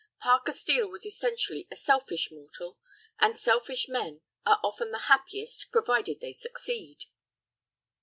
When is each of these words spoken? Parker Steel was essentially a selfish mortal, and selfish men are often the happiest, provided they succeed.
Parker 0.19 0.51
Steel 0.51 0.87
was 0.89 1.05
essentially 1.05 1.67
a 1.69 1.75
selfish 1.75 2.31
mortal, 2.31 2.79
and 3.19 3.35
selfish 3.37 3.87
men 3.87 4.21
are 4.47 4.59
often 4.63 4.89
the 4.89 4.97
happiest, 5.11 5.69
provided 5.71 6.19
they 6.19 6.33
succeed. 6.33 7.03